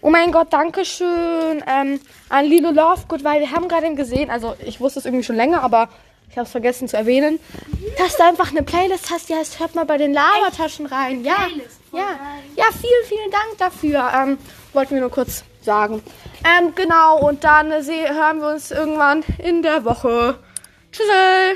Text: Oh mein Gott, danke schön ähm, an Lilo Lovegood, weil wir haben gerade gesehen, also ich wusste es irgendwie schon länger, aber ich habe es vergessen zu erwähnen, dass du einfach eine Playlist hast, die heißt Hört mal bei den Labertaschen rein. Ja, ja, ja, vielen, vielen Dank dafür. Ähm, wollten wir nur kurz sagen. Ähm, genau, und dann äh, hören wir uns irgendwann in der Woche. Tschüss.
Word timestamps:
Oh 0.00 0.10
mein 0.10 0.30
Gott, 0.30 0.52
danke 0.52 0.84
schön 0.84 1.62
ähm, 1.66 2.00
an 2.28 2.44
Lilo 2.44 2.70
Lovegood, 2.70 3.24
weil 3.24 3.40
wir 3.40 3.50
haben 3.50 3.68
gerade 3.68 3.92
gesehen, 3.94 4.30
also 4.30 4.54
ich 4.64 4.80
wusste 4.80 5.00
es 5.00 5.06
irgendwie 5.06 5.24
schon 5.24 5.34
länger, 5.34 5.62
aber 5.62 5.88
ich 6.30 6.36
habe 6.36 6.44
es 6.44 6.52
vergessen 6.52 6.86
zu 6.86 6.96
erwähnen, 6.96 7.40
dass 7.96 8.16
du 8.16 8.24
einfach 8.24 8.50
eine 8.50 8.62
Playlist 8.62 9.10
hast, 9.10 9.28
die 9.28 9.34
heißt 9.34 9.58
Hört 9.58 9.74
mal 9.74 9.86
bei 9.86 9.96
den 9.96 10.12
Labertaschen 10.12 10.86
rein. 10.86 11.24
Ja, 11.24 11.48
ja, 11.92 12.06
ja, 12.54 12.64
vielen, 12.80 13.04
vielen 13.06 13.30
Dank 13.30 13.58
dafür. 13.58 14.10
Ähm, 14.14 14.38
wollten 14.72 14.94
wir 14.94 15.00
nur 15.00 15.10
kurz 15.10 15.42
sagen. 15.62 16.02
Ähm, 16.44 16.74
genau, 16.74 17.26
und 17.26 17.42
dann 17.42 17.72
äh, 17.72 17.82
hören 17.82 18.40
wir 18.40 18.52
uns 18.52 18.70
irgendwann 18.70 19.24
in 19.38 19.62
der 19.62 19.84
Woche. 19.84 20.38
Tschüss. 20.92 21.47